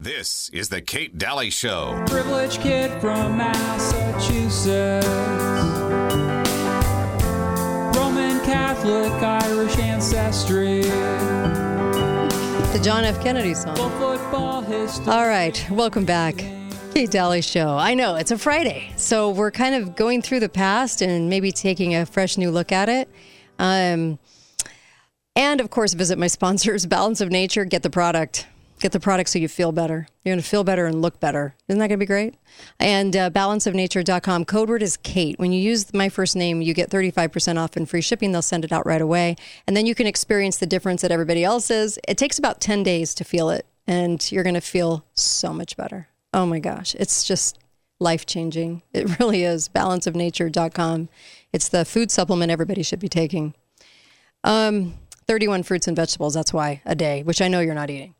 [0.00, 2.02] This is the Kate Dalley Show.
[2.08, 5.06] Privileged kid from Massachusetts.
[7.96, 10.82] Roman Catholic, Irish ancestry.
[12.78, 13.20] The John F.
[13.20, 13.76] Kennedy song.
[13.76, 16.36] All right, welcome back.
[16.94, 17.70] Kate Dalley Show.
[17.76, 21.50] I know it's a Friday, so we're kind of going through the past and maybe
[21.50, 23.08] taking a fresh new look at it.
[23.58, 24.20] Um,
[25.34, 27.64] and of course, visit my sponsors, Balance of Nature.
[27.64, 28.46] Get the product.
[28.80, 30.06] Get the product so you feel better.
[30.24, 31.54] You're going to feel better and look better.
[31.66, 32.34] Isn't that going to be great?
[32.78, 34.44] And uh, balanceofnature.com.
[34.44, 35.38] Code word is Kate.
[35.38, 38.30] When you use my first name, you get 35% off and free shipping.
[38.30, 39.34] They'll send it out right away.
[39.66, 41.98] And then you can experience the difference that everybody else is.
[42.06, 45.76] It takes about 10 days to feel it, and you're going to feel so much
[45.76, 46.08] better.
[46.32, 46.94] Oh my gosh.
[47.00, 47.58] It's just
[47.98, 48.82] life changing.
[48.92, 49.68] It really is.
[49.68, 51.08] Balanceofnature.com.
[51.52, 53.54] It's the food supplement everybody should be taking.
[54.44, 54.94] Um,
[55.26, 58.14] 31 fruits and vegetables, that's why, a day, which I know you're not eating.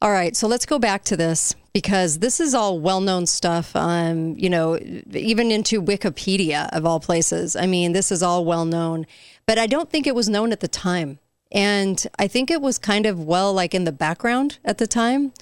[0.00, 3.74] All right, so let's go back to this because this is all well-known stuff.
[3.74, 4.78] Um, you know,
[5.12, 7.56] even into Wikipedia of all places.
[7.56, 9.08] I mean, this is all well known,
[9.44, 11.18] but I don't think it was known at the time,
[11.50, 15.32] and I think it was kind of well like in the background at the time,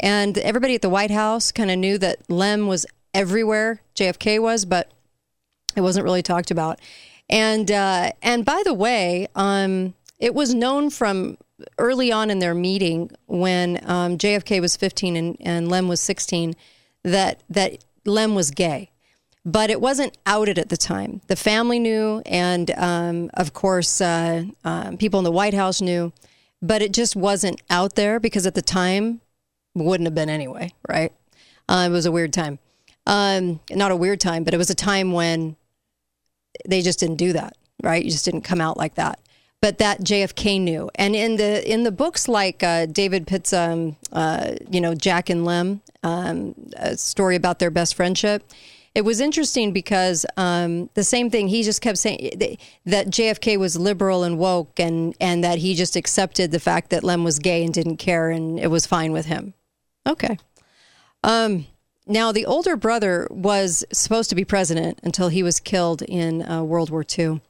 [0.00, 3.80] and everybody at the White House kind of knew that Lem was everywhere.
[3.94, 4.90] JFK was, but
[5.76, 6.80] it wasn't really talked about.
[7.28, 11.38] And uh, and by the way, um, it was known from
[11.78, 16.54] early on in their meeting when um, JFK was 15 and, and Lem was 16
[17.02, 18.90] that that Lem was gay,
[19.44, 21.20] but it wasn't outed at the time.
[21.26, 26.12] The family knew, and um, of course, uh, uh, people in the White House knew,
[26.62, 29.20] but it just wasn't out there because at the time,
[29.74, 31.12] wouldn't have been anyway, right?
[31.68, 32.58] Uh, it was a weird time.
[33.06, 35.56] Um, not a weird time, but it was a time when
[36.68, 38.04] they just didn't do that, right?
[38.04, 39.20] You just didn't come out like that
[39.60, 40.90] but that JFK knew.
[40.94, 45.28] And in the in the books like uh, David Pitts', um, uh, you know, Jack
[45.28, 48.44] and Lem, um, a story about their best friendship.
[48.92, 53.78] It was interesting because um, the same thing he just kept saying that JFK was
[53.78, 57.62] liberal and woke, and and that he just accepted the fact that Lem was gay
[57.62, 59.54] and didn't care, and it was fine with him.
[60.06, 60.38] Okay.
[61.22, 61.66] Um,
[62.06, 66.64] now the older brother was supposed to be president until he was killed in uh,
[66.64, 67.40] World War II.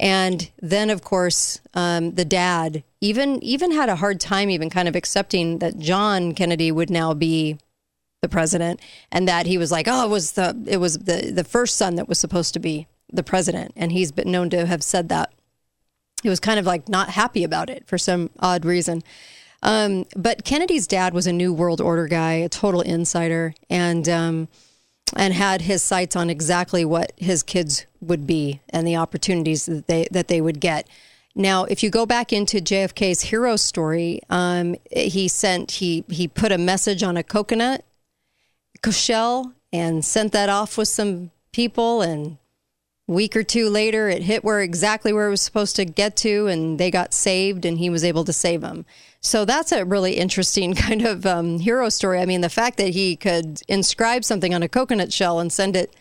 [0.00, 4.88] And then, of course, um, the dad even even had a hard time even kind
[4.88, 7.58] of accepting that John Kennedy would now be
[8.22, 8.80] the president,
[9.12, 11.96] and that he was like, oh, it was the it was the the first son
[11.96, 15.32] that was supposed to be the president, and he's been known to have said that.
[16.22, 19.02] He was kind of like not happy about it for some odd reason.
[19.62, 24.48] Um, but Kennedy's dad was a New World Order guy, a total insider, and um,
[25.16, 29.86] and had his sights on exactly what his kids would be and the opportunities that
[29.86, 30.88] they that they would get.
[31.34, 36.52] Now, if you go back into JFK's hero story, um, he sent he he put
[36.52, 37.84] a message on a coconut
[38.90, 42.38] shell and sent that off with some people and
[43.06, 46.46] week or two later it hit where exactly where it was supposed to get to
[46.46, 48.86] and they got saved and he was able to save them
[49.20, 52.90] so that's a really interesting kind of um, hero story i mean the fact that
[52.90, 55.94] he could inscribe something on a coconut shell and send it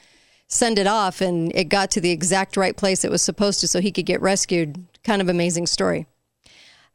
[0.48, 3.68] send it off and it got to the exact right place it was supposed to
[3.68, 6.06] so he could get rescued kind of amazing story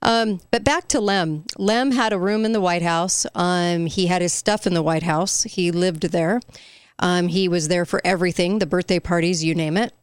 [0.02, 1.44] um, but back to Lem.
[1.56, 3.24] Lem had a room in the White House.
[3.34, 5.44] Um, he had his stuff in the White House.
[5.44, 6.40] He lived there.
[6.98, 9.94] Um, he was there for everything, the birthday parties, you name it.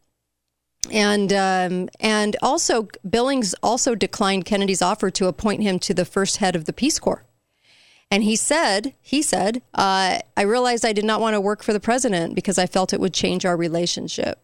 [0.90, 6.38] And um, and also Billings also declined Kennedy's offer to appoint him to the first
[6.38, 7.24] head of the Peace Corps.
[8.10, 11.72] And he said, he said, uh, I realized I did not want to work for
[11.72, 14.40] the president because I felt it would change our relationship.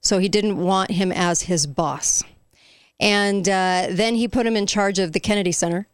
[0.00, 2.24] So he didn't want him as his boss.
[2.98, 5.86] And uh, then he put him in charge of the Kennedy Center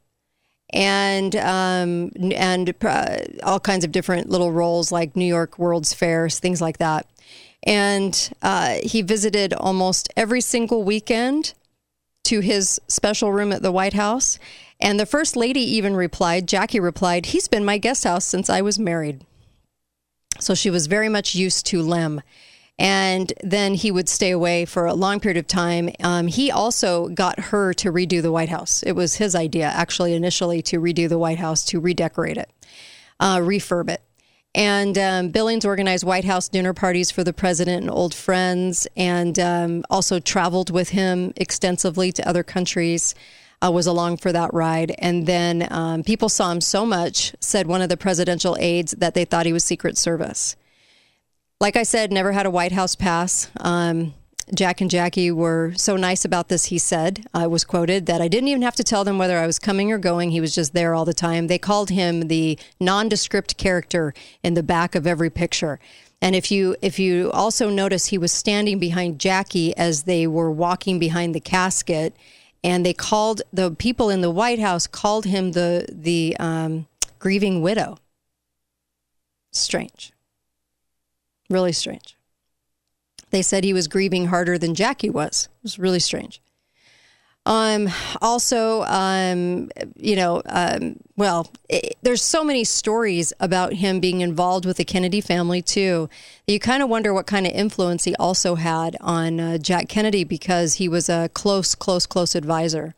[0.70, 6.38] and um, and uh, all kinds of different little roles like New York World's Fairs,
[6.38, 7.06] things like that.
[7.64, 11.54] And uh, he visited almost every single weekend
[12.24, 14.38] to his special room at the White House.
[14.80, 18.60] And the first lady even replied, Jackie replied, He's been my guest house since I
[18.60, 19.24] was married.
[20.38, 22.22] So she was very much used to Lem
[22.78, 25.90] and then he would stay away for a long period of time.
[26.00, 28.82] Um, he also got her to redo the White House.
[28.84, 32.50] It was his idea, actually, initially to redo the White House, to redecorate it,
[33.18, 34.02] uh, refurb it.
[34.58, 39.38] And um, Billings organized White House dinner parties for the president and old friends, and
[39.38, 43.14] um, also traveled with him extensively to other countries.
[43.60, 44.94] Uh, was along for that ride.
[45.00, 49.14] And then um, people saw him so much, said one of the presidential aides, that
[49.14, 50.54] they thought he was Secret Service.
[51.60, 53.50] Like I said, never had a White House pass.
[53.58, 54.14] Um,
[54.54, 57.26] Jack and Jackie were so nice about this, he said.
[57.34, 59.92] I was quoted that I didn't even have to tell them whether I was coming
[59.92, 60.30] or going.
[60.30, 61.46] He was just there all the time.
[61.46, 65.78] They called him the nondescript character in the back of every picture.
[66.20, 70.50] And if you if you also notice, he was standing behind Jackie as they were
[70.50, 72.14] walking behind the casket,
[72.64, 76.88] and they called the people in the White House called him the the um,
[77.20, 77.98] grieving widow.
[79.52, 80.12] Strange.
[81.48, 82.17] Really strange.
[83.30, 85.48] They said he was grieving harder than Jackie was.
[85.58, 86.40] It was really strange.
[87.48, 87.88] Um,
[88.20, 94.66] also, um, you know, um, well, it, there's so many stories about him being involved
[94.66, 96.10] with the Kennedy family too.
[96.46, 100.24] You kind of wonder what kind of influence he also had on uh, Jack Kennedy
[100.24, 102.94] because he was a close, close, close advisor.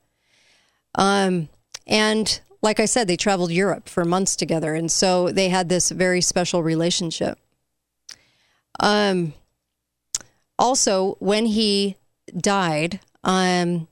[0.96, 1.48] Um,
[1.86, 5.90] and like I said, they traveled Europe for months together, and so they had this
[5.90, 7.38] very special relationship.
[8.80, 9.32] Um,
[10.60, 11.96] also, when he
[12.36, 13.88] died, um,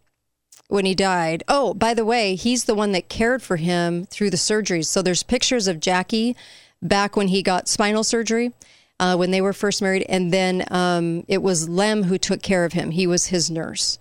[0.69, 4.31] when he died, oh, by the way, he's the one that cared for him through
[4.31, 4.85] the surgeries.
[4.85, 6.37] So there's pictures of Jackie
[6.83, 8.53] back when he got spinal surgery.
[9.01, 12.65] Uh, when they were first married, and then um, it was Lem who took care
[12.65, 12.91] of him.
[12.91, 13.97] He was his nurse,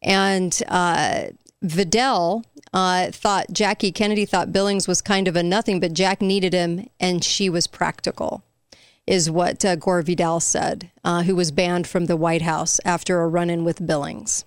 [0.00, 1.24] and uh,
[1.60, 6.54] Vidal uh, thought Jackie Kennedy thought Billings was kind of a nothing, but Jack needed
[6.54, 8.42] him, and she was practical
[9.08, 13.20] is what uh, Gore Vidal said, uh, who was banned from the White House after
[13.20, 14.44] a run in with Billings.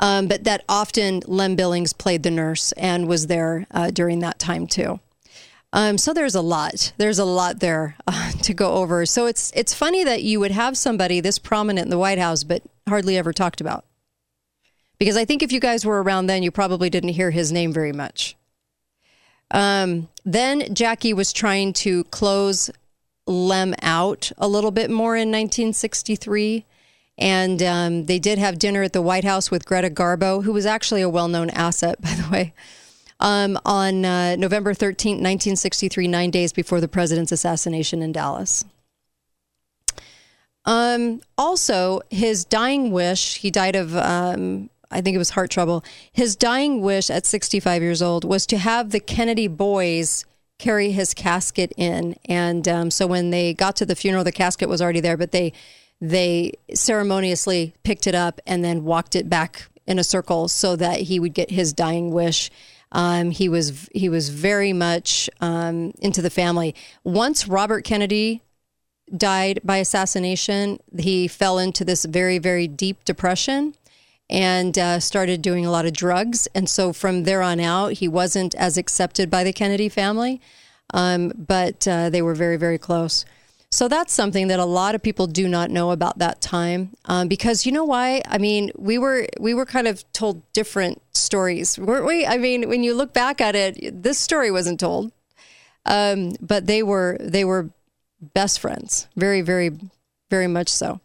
[0.00, 4.40] Um, but that often Lem Billings played the nurse and was there uh, during that
[4.40, 4.98] time too.
[5.72, 6.92] Um, so there's a lot.
[6.98, 9.06] There's a lot there uh, to go over.
[9.06, 12.42] So it's it's funny that you would have somebody this prominent in the White House,
[12.42, 13.84] but hardly ever talked about.
[14.98, 17.72] Because I think if you guys were around then, you probably didn't hear his name
[17.72, 18.36] very much.
[19.50, 22.70] Um, then Jackie was trying to close
[23.26, 26.64] Lem out a little bit more in 1963.
[27.16, 30.66] And um, they did have dinner at the White House with Greta Garbo, who was
[30.66, 32.54] actually a well known asset, by the way,
[33.20, 38.64] um, on uh, November 13, 1963, nine days before the president's assassination in Dallas.
[40.64, 45.84] Um, also, his dying wish, he died of, um, I think it was heart trouble.
[46.12, 50.24] His dying wish at 65 years old was to have the Kennedy boys
[50.58, 52.16] carry his casket in.
[52.26, 55.32] And um, so when they got to the funeral, the casket was already there, but
[55.32, 55.52] they
[56.00, 61.00] they ceremoniously picked it up and then walked it back in a circle so that
[61.00, 62.50] he would get his dying wish.
[62.92, 66.74] Um, he was he was very much um, into the family.
[67.04, 68.42] Once Robert Kennedy
[69.16, 73.74] died by assassination, he fell into this very very deep depression
[74.30, 76.48] and uh, started doing a lot of drugs.
[76.54, 80.40] And so from there on out, he wasn't as accepted by the Kennedy family,
[80.92, 83.24] um, but uh, they were very very close.
[83.70, 87.26] So that's something that a lot of people do not know about that time, um,
[87.26, 88.22] because you know why?
[88.28, 92.24] I mean, we were we were kind of told different stories, weren't we?
[92.24, 95.10] I mean, when you look back at it, this story wasn't told,
[95.86, 97.70] um, but they were they were
[98.32, 99.72] best friends, very very
[100.30, 101.00] very much so.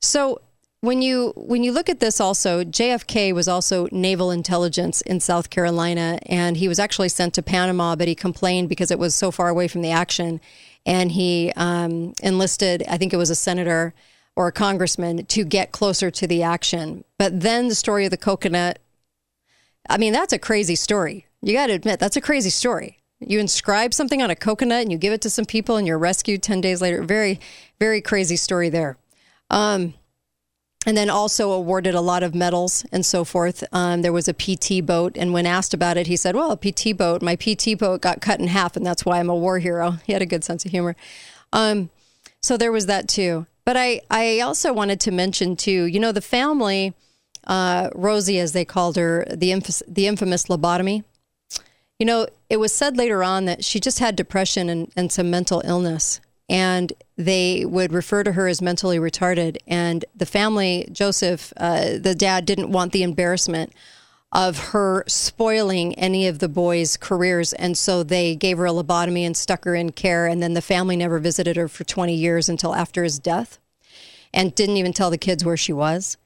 [0.00, 0.40] So
[0.80, 5.50] when you when you look at this also JFK was also naval intelligence in South
[5.50, 9.30] Carolina and he was actually sent to Panama but he complained because it was so
[9.30, 10.40] far away from the action
[10.88, 13.92] and he um, enlisted, I think it was a senator
[14.34, 17.04] or a congressman, to get closer to the action.
[17.18, 18.78] But then the story of the coconut,
[19.88, 21.26] I mean, that's a crazy story.
[21.42, 23.02] You got to admit, that's a crazy story.
[23.20, 25.98] You inscribe something on a coconut and you give it to some people and you're
[25.98, 27.02] rescued 10 days later.
[27.02, 27.38] Very,
[27.78, 28.96] very crazy story there.
[29.50, 29.92] Um,
[30.88, 33.62] and then also awarded a lot of medals and so forth.
[33.72, 36.56] Um, there was a PT boat, and when asked about it, he said, "Well, a
[36.56, 37.20] PT boat.
[37.20, 40.14] My PT boat got cut in half, and that's why I'm a war hero." He
[40.14, 40.96] had a good sense of humor.
[41.52, 41.90] Um,
[42.42, 43.46] so there was that too.
[43.66, 45.84] But I, I also wanted to mention too.
[45.84, 46.94] You know, the family,
[47.46, 51.04] uh, Rosie, as they called her, the inf- the infamous lobotomy.
[51.98, 55.28] You know, it was said later on that she just had depression and, and some
[55.28, 59.58] mental illness and they would refer to her as mentally retarded.
[59.66, 63.72] And the family, Joseph, uh, the dad, didn't want the embarrassment
[64.32, 67.52] of her spoiling any of the boys' careers.
[67.54, 70.26] And so they gave her a lobotomy and stuck her in care.
[70.26, 73.58] And then the family never visited her for 20 years until after his death
[74.32, 76.16] and didn't even tell the kids where she was.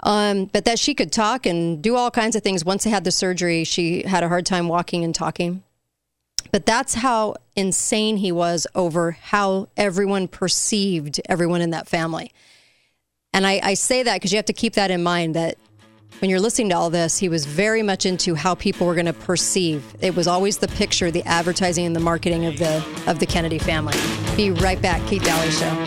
[0.00, 2.64] Um, but that she could talk and do all kinds of things.
[2.64, 5.62] Once they had the surgery, she had a hard time walking and talking.
[6.56, 12.32] But that's how insane he was over how everyone perceived everyone in that family.
[13.34, 15.58] And I, I say that because you have to keep that in mind that
[16.20, 19.04] when you're listening to all this, he was very much into how people were going
[19.04, 19.84] to perceive.
[20.00, 23.58] It was always the picture, the advertising, and the marketing of the of the Kennedy
[23.58, 23.92] family.
[24.34, 25.86] Be right back, Kate Dalley Show.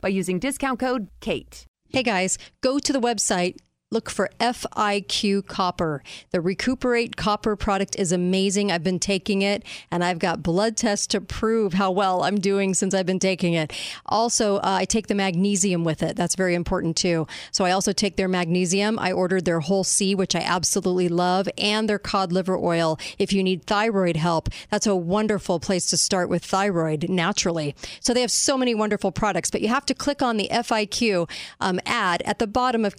[0.00, 1.66] By using discount code KATE.
[1.94, 3.54] Hey guys, go to the website.
[3.94, 6.02] Look for FIQ Copper.
[6.32, 8.72] The Recuperate Copper product is amazing.
[8.72, 12.74] I've been taking it and I've got blood tests to prove how well I'm doing
[12.74, 13.72] since I've been taking it.
[14.06, 16.16] Also, uh, I take the magnesium with it.
[16.16, 17.28] That's very important too.
[17.52, 18.98] So I also take their magnesium.
[18.98, 22.98] I ordered their whole C, which I absolutely love, and their cod liver oil.
[23.16, 27.76] If you need thyroid help, that's a wonderful place to start with thyroid naturally.
[28.00, 31.30] So they have so many wonderful products, but you have to click on the FIQ
[31.60, 32.96] um, ad at the bottom of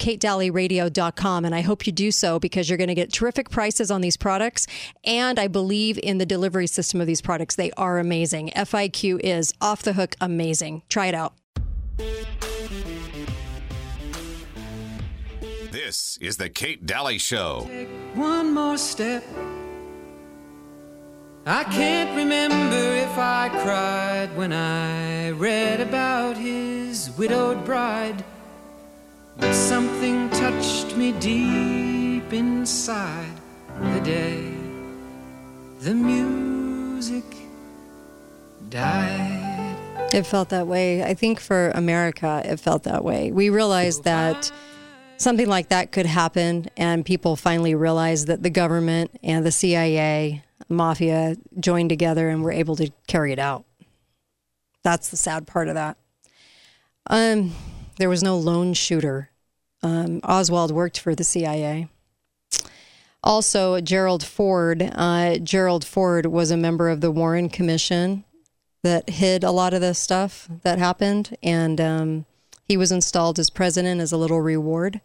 [0.86, 4.00] katedalleyradio.com, and I hope you do so because you're going to get terrific prices on
[4.00, 4.66] these products.
[5.04, 7.56] And I believe in the delivery system of these products.
[7.56, 8.50] They are amazing.
[8.56, 10.82] FIQ is off the hook amazing.
[10.88, 11.34] Try it out.
[15.70, 17.68] This is the Kate Dalley Show.
[18.14, 19.24] One more step.
[21.48, 28.24] I can't remember if I cried when I read about his widowed bride.
[29.38, 33.32] But something touched me deep inside
[33.80, 34.56] the day
[35.80, 37.24] the music
[38.70, 39.76] died.
[40.12, 41.04] It felt that way.
[41.04, 43.30] I think for America, it felt that way.
[43.30, 44.50] We realized that
[45.16, 50.42] something like that could happen, and people finally realized that the government and the CIA,
[50.68, 53.64] mafia joined together and were able to carry it out.
[54.82, 55.98] That's the sad part of that.
[57.08, 57.52] Um,
[57.96, 59.30] there was no lone shooter.
[59.82, 61.88] Um, Oswald worked for the CIA.
[63.22, 64.90] Also, Gerald Ford.
[64.94, 68.24] Uh, Gerald Ford was a member of the Warren Commission
[68.82, 72.26] that hid a lot of the stuff that happened, and um,
[72.68, 75.00] he was installed as president as a little reward.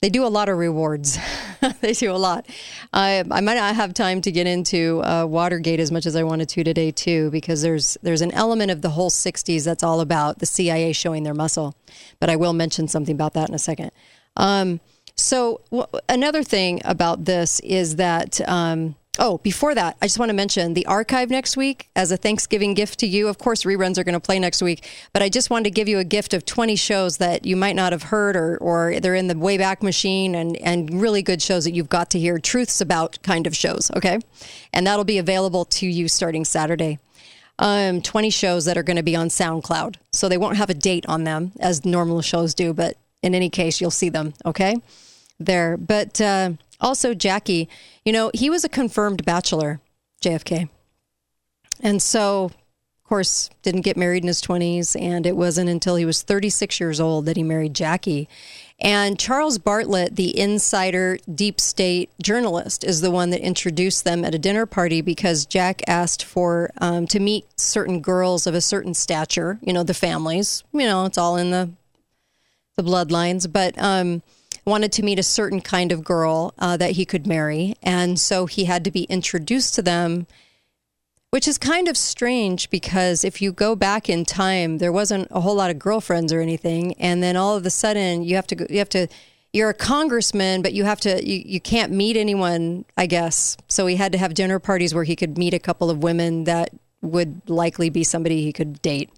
[0.00, 1.18] They do a lot of rewards.
[1.80, 2.46] they do a lot.
[2.92, 6.22] I, I might not have time to get into uh, Watergate as much as I
[6.22, 10.00] wanted to today, too, because there's there's an element of the whole '60s that's all
[10.00, 11.74] about the CIA showing their muscle.
[12.20, 13.90] But I will mention something about that in a second.
[14.36, 14.80] Um,
[15.16, 18.40] so w- another thing about this is that.
[18.48, 22.16] Um, Oh, before that, I just want to mention the archive next week as a
[22.16, 23.28] Thanksgiving gift to you.
[23.28, 25.88] Of course, reruns are going to play next week, but I just wanted to give
[25.88, 29.14] you a gift of 20 shows that you might not have heard or, or they're
[29.14, 32.80] in the Wayback Machine and, and really good shows that you've got to hear truths
[32.80, 34.18] about kind of shows, okay?
[34.72, 36.98] And that'll be available to you starting Saturday.
[37.58, 39.96] um, 20 shows that are going to be on SoundCloud.
[40.12, 43.48] So they won't have a date on them as normal shows do, but in any
[43.48, 44.76] case, you'll see them, okay?
[45.38, 45.76] There.
[45.76, 46.52] But uh,
[46.84, 47.68] also, Jackie,
[48.04, 49.80] you know, he was a confirmed bachelor,
[50.22, 50.68] JFK.
[51.80, 54.94] And so, of course, didn't get married in his 20s.
[55.00, 58.28] And it wasn't until he was 36 years old that he married Jackie.
[58.78, 64.34] And Charles Bartlett, the insider deep state journalist, is the one that introduced them at
[64.34, 68.92] a dinner party because Jack asked for um, to meet certain girls of a certain
[68.92, 69.58] stature.
[69.62, 70.64] You know, the families.
[70.72, 71.70] You know, it's all in the
[72.76, 74.20] the bloodlines, but um,
[74.64, 78.46] wanted to meet a certain kind of girl uh, that he could marry, and so
[78.46, 80.26] he had to be introduced to them
[81.34, 85.40] which is kind of strange because if you go back in time, there wasn't a
[85.40, 88.54] whole lot of girlfriends or anything, and then all of a sudden you have to
[88.54, 89.08] go, you have to
[89.52, 93.56] you're a congressman, but you have to you, you can't meet anyone, I guess.
[93.66, 96.44] So he had to have dinner parties where he could meet a couple of women
[96.44, 96.70] that
[97.02, 99.10] would likely be somebody he could date,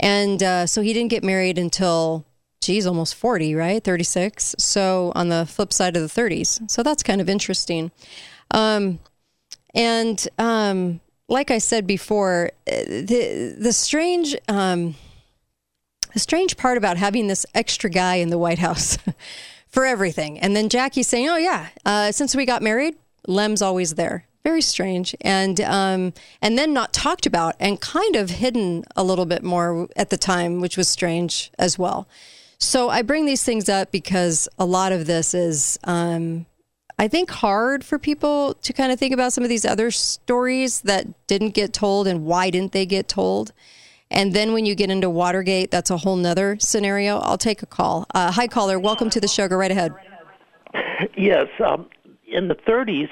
[0.00, 2.24] and uh, so he didn't get married until.
[2.62, 3.82] Geez, almost 40, right?
[3.82, 4.54] 36.
[4.56, 6.70] So on the flip side of the 30s.
[6.70, 7.90] So that's kind of interesting.
[8.52, 9.00] Um,
[9.74, 14.94] and um, like I said before, the the strange um,
[16.12, 18.98] the strange part about having this extra guy in the White House
[19.68, 22.94] for everything, and then Jackie saying, "Oh yeah, uh, since we got married,
[23.26, 28.28] Lem's always there." Very strange, and um, and then not talked about and kind of
[28.28, 32.06] hidden a little bit more at the time, which was strange as well.
[32.62, 36.46] So I bring these things up because a lot of this is um,
[36.96, 40.82] I think, hard for people to kind of think about some of these other stories
[40.82, 43.52] that didn't get told and why didn't they get told.
[44.12, 47.18] And then when you get into Watergate, that's a whole nother scenario.
[47.18, 48.06] I'll take a call.
[48.14, 48.78] Uh, hi, caller.
[48.78, 49.48] Welcome to the show.
[49.48, 49.92] Go right ahead.
[51.16, 51.46] Yes.
[51.58, 51.90] Um,
[52.28, 53.08] in the 30s,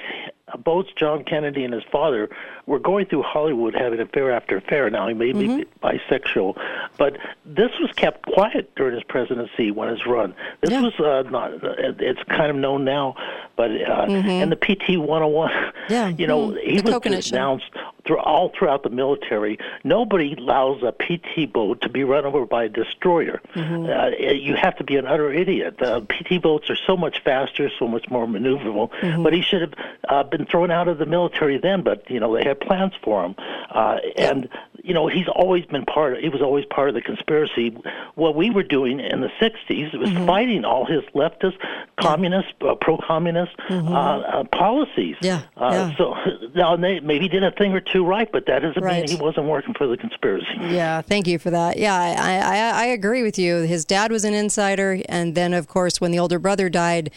[0.59, 2.29] both John Kennedy and his father
[2.65, 4.89] were going through Hollywood having affair after affair.
[4.89, 5.57] Now he may Mm-hmm.
[5.57, 6.57] be bisexual,
[6.97, 10.33] but this was kept quiet during his presidency when his run.
[10.61, 11.51] This was uh, not.
[11.99, 13.15] It's kind of known now,
[13.55, 14.25] but uh, Mhm.
[14.43, 15.51] and the PT 101.
[15.89, 16.61] Yeah, you know mhm.
[16.63, 17.59] he The was coconut shell.
[18.05, 19.57] Through all throughout the military.
[19.83, 23.41] Nobody allows a PT boat to be run over by a destroyer.
[23.55, 23.85] Mm-hmm.
[23.89, 25.81] Uh, you have to be an utter idiot.
[25.81, 28.89] Uh, PT boats are so much faster, so much more maneuverable.
[29.01, 29.23] Mhm.
[29.23, 29.73] But he should have
[30.09, 31.81] uh, been thrown out of the military then.
[31.81, 33.35] But you know they had plans for him,
[33.73, 34.49] uh, and
[34.83, 36.13] you know he's always been part.
[36.13, 37.75] Of, he was always part of the conspiracy.
[38.15, 40.25] What we were doing in the '60s was Mm-hmm.
[40.25, 41.55] fighting all his leftist,
[41.97, 43.89] communist, uh, pro-communist Mhm.
[43.91, 43.93] uh,
[44.39, 45.15] uh, policies.
[45.21, 45.95] Yeah, Uh, yeah.
[45.97, 46.15] So
[46.55, 49.07] now they maybe did a thing or two right, but that doesn't Right.
[49.07, 50.47] mean he wasn't working for the conspiracy.
[50.61, 51.77] Yeah, thank you for that.
[51.77, 53.57] Yeah, I, I, I agree with you.
[53.57, 57.11] His dad was an insider, and then of course, when the older brother died,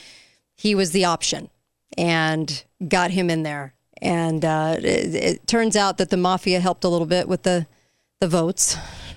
[0.55, 1.51] he was the option,
[1.97, 3.75] and got him in there.
[4.03, 7.67] And uh, it, it turns out that the mafia helped a little bit with the
[8.21, 8.77] the votes.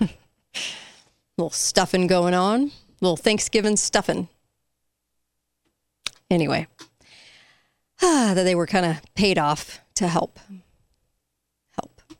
[1.36, 4.28] little stuffing going on, little Thanksgiving stuffing.
[6.30, 6.66] Anyway,
[8.00, 10.38] that they were kind of paid off to help.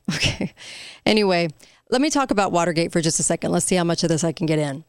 [0.15, 0.55] Okay.
[1.05, 1.49] Anyway,
[1.91, 3.51] let me talk about Watergate for just a second.
[3.51, 4.85] Let's see how much of this I can get in.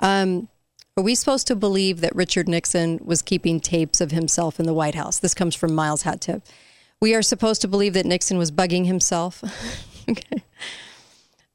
[0.00, 0.48] Um,
[0.96, 4.74] are we supposed to believe that Richard Nixon was keeping tapes of himself in the
[4.74, 5.18] White House?
[5.18, 6.42] This comes from Miles Hattip.
[7.00, 9.42] We are supposed to believe that Nixon was bugging himself.
[10.08, 10.42] okay.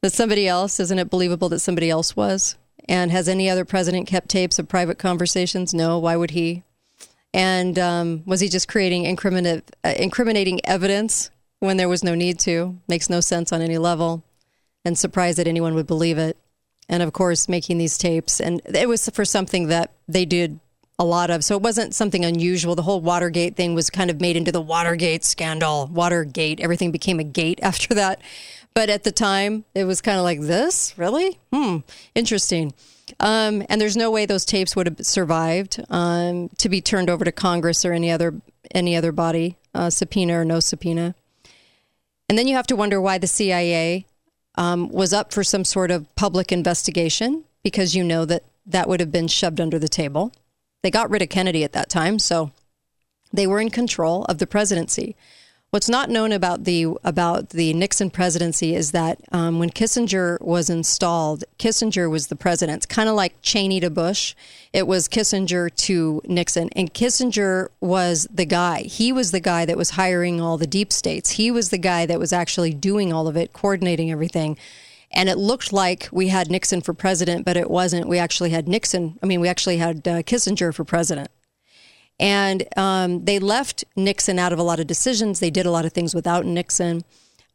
[0.01, 2.55] That somebody else, isn't it believable that somebody else was?
[2.87, 5.73] And has any other president kept tapes of private conversations?
[5.73, 5.99] No.
[5.99, 6.63] Why would he?
[7.33, 9.61] And um, was he just creating uh,
[9.97, 11.31] incriminating evidence
[11.63, 12.77] when there was no need to?
[12.87, 14.23] Makes no sense on any level.
[14.85, 16.37] And surprised that anyone would believe it.
[16.89, 18.41] And of course, making these tapes.
[18.41, 20.59] And it was for something that they did
[20.99, 21.43] a lot of.
[21.43, 22.75] So it wasn't something unusual.
[22.75, 25.87] The whole Watergate thing was kind of made into the Watergate scandal.
[25.87, 28.21] Watergate, everything became a gate after that.
[28.73, 31.39] But at the time, it was kind of like this, really?
[31.53, 31.77] Hmm,
[32.15, 32.73] interesting.
[33.19, 37.23] Um, and there's no way those tapes would have survived um, to be turned over
[37.23, 38.41] to Congress or any other
[38.73, 41.13] any other body, uh, subpoena or no subpoena.
[42.33, 44.07] And then you have to wonder why the CIA
[44.55, 48.99] um, was up for some sort of public investigation because you know that that would
[49.01, 50.33] have been shoved under the table.
[50.81, 52.49] They got rid of Kennedy at that time, so
[53.31, 55.15] they were in control of the presidency.
[55.73, 60.69] What's not known about the about the Nixon presidency is that um, when Kissinger was
[60.69, 62.77] installed, Kissinger was the president.
[62.77, 64.35] It's kind of like Cheney to Bush.
[64.71, 68.83] It was Kissinger to Nixon, and Kissinger was the guy.
[68.83, 71.31] He was the guy that was hiring all the deep states.
[71.31, 74.59] He was the guy that was actually doing all of it, coordinating everything.
[75.09, 78.07] And it looked like we had Nixon for president, but it wasn't.
[78.07, 79.17] We actually had Nixon.
[79.23, 81.31] I mean, we actually had uh, Kissinger for president.
[82.19, 85.39] And um, they left Nixon out of a lot of decisions.
[85.39, 87.03] They did a lot of things without Nixon.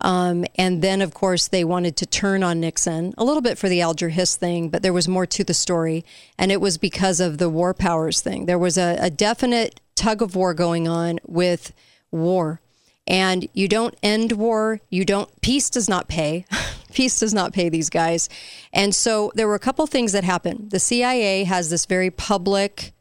[0.00, 3.68] Um, and then, of course, they wanted to turn on Nixon a little bit for
[3.68, 6.04] the Alger Hiss thing, but there was more to the story.
[6.38, 8.46] And it was because of the war powers thing.
[8.46, 11.72] There was a, a definite tug of war going on with
[12.10, 12.60] war.
[13.06, 14.80] And you don't end war.
[14.90, 16.44] You don't, peace does not pay.
[16.92, 18.28] peace does not pay these guys.
[18.72, 20.70] And so there were a couple things that happened.
[20.70, 22.92] The CIA has this very public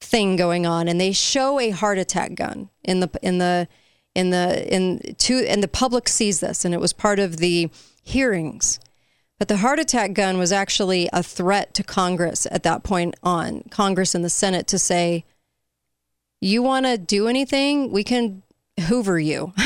[0.00, 3.68] thing going on, and they show a heart attack gun in the, in the,
[4.18, 7.70] in the in to and the public sees this and it was part of the
[8.02, 8.80] hearings.
[9.38, 13.62] But the heart attack gun was actually a threat to congress at that point on
[13.70, 15.24] congress and the senate to say
[16.40, 17.90] you want to do anything?
[17.92, 18.42] We can
[18.80, 19.52] hoover you.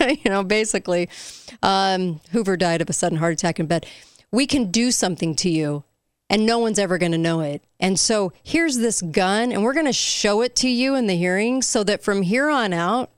[0.00, 1.08] You know basically
[1.62, 3.86] um, hoover died of a sudden heart attack in bed.
[4.30, 5.84] We can do something to you
[6.34, 7.62] and no one's ever going to know it.
[7.78, 11.14] And so here's this gun, and we're going to show it to you in the
[11.14, 13.12] hearings so that from here on out,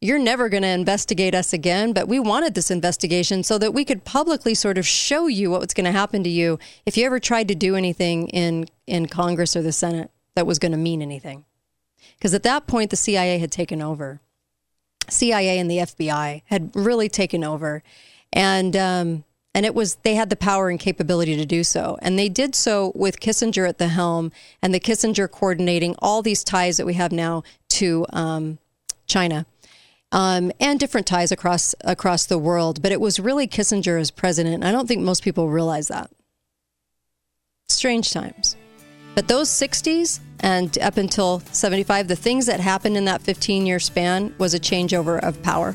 [0.00, 3.84] you're never going to investigate us again, but we wanted this investigation so that we
[3.84, 7.04] could publicly sort of show you what was going to happen to you if you
[7.04, 10.78] ever tried to do anything in, in Congress or the Senate that was going to
[10.78, 11.44] mean anything.
[12.16, 14.22] Because at that point, the CIA had taken over.
[15.10, 17.82] CIA and the FBI had really taken over.
[18.32, 19.24] And, um,
[19.58, 21.98] and it was, they had the power and capability to do so.
[22.00, 24.30] And they did so with Kissinger at the helm
[24.62, 28.58] and the Kissinger coordinating all these ties that we have now to um,
[29.08, 29.46] China
[30.12, 32.80] um, and different ties across across the world.
[32.80, 34.62] But it was really Kissinger as president.
[34.62, 36.08] I don't think most people realize that.
[37.68, 38.54] Strange times.
[39.16, 43.80] But those 60s and up until 75, the things that happened in that 15 year
[43.80, 45.74] span was a changeover of power.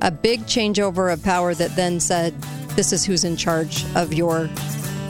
[0.00, 2.34] A big changeover of power that then said,
[2.76, 4.48] this is who's in charge of your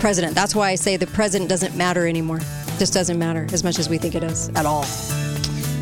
[0.00, 0.34] president.
[0.34, 2.40] That's why I say the president doesn't matter anymore.
[2.78, 4.84] Just doesn't matter as much as we think it is at all.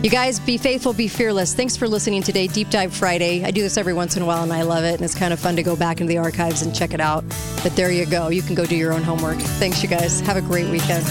[0.02, 1.54] You guys, be faithful, be fearless.
[1.54, 3.44] Thanks for listening today, Deep Dive Friday.
[3.44, 4.94] I do this every once in a while and I love it.
[4.94, 7.24] And it's kind of fun to go back into the archives and check it out.
[7.62, 8.28] But there you go.
[8.28, 9.38] You can go do your own homework.
[9.38, 10.20] Thanks, you guys.
[10.20, 11.06] Have a great weekend.